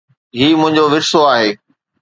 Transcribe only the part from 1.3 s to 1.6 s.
آهي